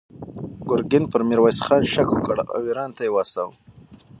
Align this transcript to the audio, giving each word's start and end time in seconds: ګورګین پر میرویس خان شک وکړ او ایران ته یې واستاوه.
ګورګین 0.67 1.03
پر 1.11 1.21
میرویس 1.29 1.59
خان 1.65 1.83
شک 1.93 2.09
وکړ 2.11 2.37
او 2.55 2.59
ایران 2.67 2.89
ته 2.95 3.01
یې 3.05 3.11
واستاوه. 3.13 3.53